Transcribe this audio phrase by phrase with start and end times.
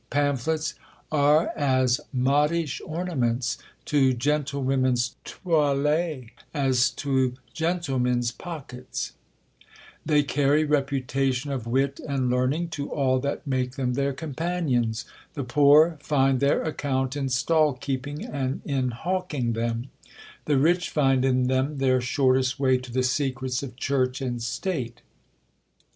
[0.09, 0.73] Pamphlets
[1.11, 9.11] are as modish ornaments to gentlewomen's toilets as to gentlemen's pockets;
[10.03, 15.43] they carry reputation of wit and learning to all that make them their companions; the
[15.43, 19.91] poor find their account in stall keeping and in hawking them;
[20.45, 25.01] the rich find in them their shortest way to the secrets of church and state.